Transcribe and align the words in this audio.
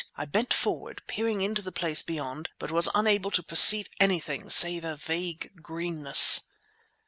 I 0.15 0.25
bent 0.25 0.51
forward, 0.51 1.03
peering 1.05 1.41
into 1.41 1.61
the 1.61 1.71
place 1.71 2.01
beyond, 2.01 2.49
but 2.57 2.71
was 2.71 2.89
unable 2.95 3.29
to 3.29 3.43
perceive 3.43 3.87
anything 3.99 4.49
save 4.49 4.83
a 4.83 4.95
vague 4.97 5.51
greenness. 5.61 6.47